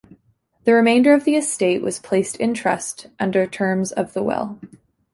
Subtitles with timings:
[0.63, 4.57] The remainder of the estate was placed in trust under terms of the will.